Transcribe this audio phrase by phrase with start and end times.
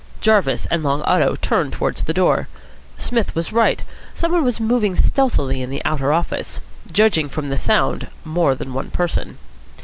[0.19, 2.47] Jarvis and Long Otto turned towards the door.
[2.97, 3.83] Psmith was right.
[4.15, 6.59] Some one was moving stealthily in the outer office.
[6.91, 9.37] Judging from the sound, more than one person.